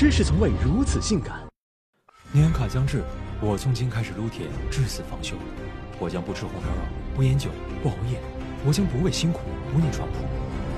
[0.00, 1.46] 知识从未如此性感。
[2.32, 3.04] 年卡将至，
[3.38, 5.36] 我从今开始撸铁，至死方休。
[5.98, 6.80] 我将不吃红烧肉，
[7.14, 7.50] 不饮酒，
[7.82, 8.18] 不熬夜。
[8.64, 9.40] 我将不畏辛苦，
[9.70, 10.24] 不念床铺。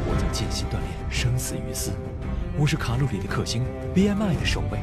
[0.08, 1.93] 我将尽心锻炼，生死于斯。
[2.58, 3.62] 我是卡路里的克星
[3.95, 4.80] ，BMI 的守卫。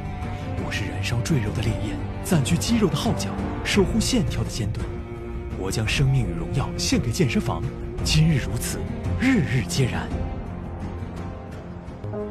[0.66, 3.32] 我是燃烧赘肉的烈焰，暂居肌肉的号角，
[3.66, 4.88] 守护线条的尖盾。
[5.58, 7.62] 我将生命与荣耀献给健身房。
[8.06, 8.80] 今日如此，
[9.20, 10.08] 日日皆然。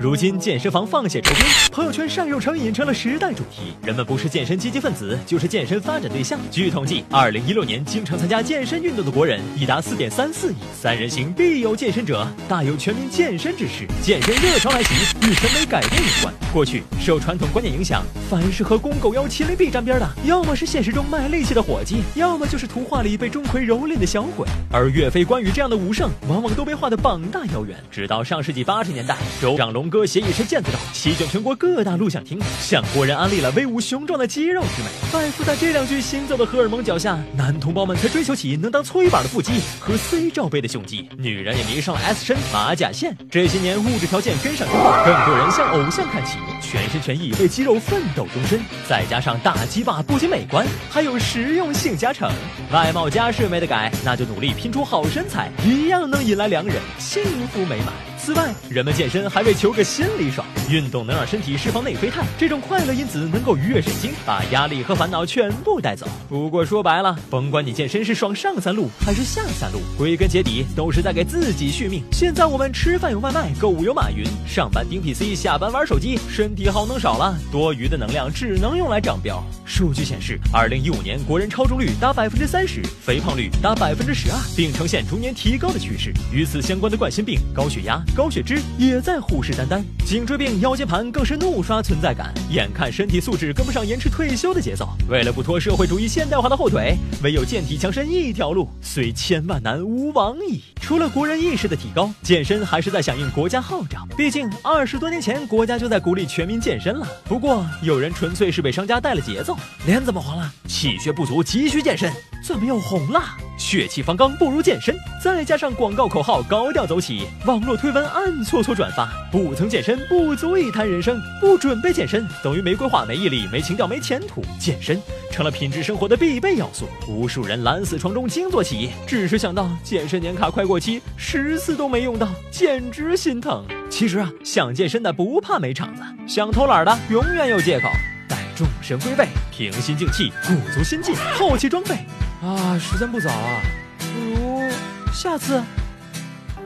[0.01, 3.75] 如今健身房放血酬宾，朋友圈晒肉成瘾成了时代主题。
[3.83, 6.39] 人们不是健身积极分子，就是健身发展对象。
[6.53, 10.57] 据统计，二零一六年经常参加健身运动的国人已达四点三四亿。
[10.73, 13.89] 三人行必有健身者，大有全民健身之势。
[14.01, 14.95] 健身热潮来袭，
[15.27, 16.33] 与审美改变有关。
[16.53, 24.47] 过去受传统观念影响，凡是和公狗腰、麒麟臂沾边的，要么是现实中卖力气的伙计，要么就是图画里被钟馗蹂躏的小鬼。
[24.71, 27.77] 而岳飞、关羽这样的武圣，往往都被画得膀大腰圆。
[27.91, 29.88] 直到上世纪八十年代，州长龙。
[29.89, 34.89] 哥携一身腱子肉，席卷全国各大录像厅，向国人安利了威武雄壮的肌肉之美。
[35.13, 43.17] 拜伏在这两具行走的荷尔蒙脚下，男同胞们才追求起能当搓衣板的腹肌和 C 罩杯的胸肌，女人也迷上了 S 身马甲线。
[43.31, 48.61] 这些年物质条件跟上之后，更多人向偶像看齐，全心全意为肌肉奋斗终身。
[48.89, 52.31] 再加上大鸡巴不仅美观，还有实用性加成，
[52.73, 57.23] 外貌家世没得改，那就努力拼出好身材，一样能引来良人，幸
[57.53, 58.08] 福美满。
[58.29, 66.07] 此外，人们健身还为求个心里爽，运动能让身体释放内啡肽，这种快乐因子能够愉悦神经，把压力和烦恼全部带走。
[66.29, 72.05] 不过说白了，甭管你健身是爽上三路还是下三路，归根结底都是在给自己续命。
[72.13, 79.41] 现在我们吃饭有外卖，购物有马云，上班盯 PC，下班玩手机，身体耗能少了，多余的能量只能用来长膘。
[79.65, 86.13] 数据显示，二零一五年国人超重率达百分之三十，肥胖率达百分之十二，并呈现逐年提高的趋势。
[86.31, 87.99] 与此相关的冠心病、高血压。
[88.19, 92.35] 高血脂也在虎视眈眈，颈椎病、腰间盘更是怒刷存在感。
[92.51, 100.61] 眼看身体素质跟不上延迟退休的节奏，为了不拖社会主义现代化的后腿，唯有健体强身一条路，虽千万难，无往矣。
[100.81, 104.05] 除了国人意识的提高，健身还是在响应国家号召。
[104.17, 107.07] 毕竟二十多年前，国家就在鼓励全民健身了。
[107.23, 110.53] 不过有人纯粹是被商家带了节奏，脸怎么黄了？
[110.67, 112.13] 气血不足，急需健身。
[112.43, 113.23] 怎么又红了？
[113.69, 124.43] 血气方刚不如健身，再加上广告口号高调走起，网络推文暗搓搓转发，不曾健身不足以谈人生，不准备健身等于没规划没毅力、没情调、没前途。
[124.59, 124.99] 健身
[125.31, 133.63] 成了品质生活的必备要素，无数人懒死床中惊坐起，只是想到健身年卡快过期，十次都没用到，简直心疼。
[133.91, 137.89] 其实啊，想健身的不怕没场子，想偷懒的永远有借口。
[138.27, 141.99] 待众神归位，平心静气，鼓足心劲，后期装备。
[142.43, 143.61] 啊，时间不早啊，
[143.99, 144.07] 不
[144.41, 144.71] 如
[145.13, 145.61] 下次。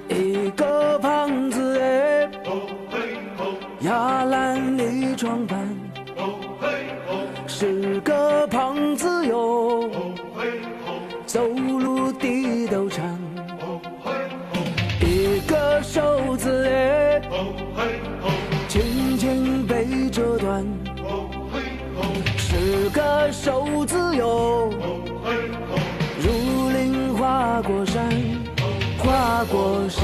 [0.08, 2.28] 一个胖子哎，
[3.80, 5.71] 压烂你床板。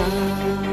[0.09, 0.68] Senhor.